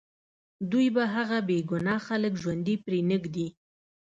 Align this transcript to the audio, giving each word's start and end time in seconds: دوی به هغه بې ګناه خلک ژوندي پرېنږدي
دوی 0.71 0.87
به 0.95 1.03
هغه 1.15 1.37
بې 1.47 1.57
ګناه 1.71 1.99
خلک 2.07 2.33
ژوندي 2.41 2.75
پرېنږدي 2.85 3.47